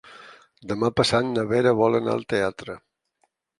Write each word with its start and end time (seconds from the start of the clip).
Demà 0.71 0.89
passat 1.01 1.29
na 1.35 1.45
Vera 1.53 1.75
vol 1.83 1.99
anar 2.01 2.17
al 2.17 2.27
teatre. 2.35 2.81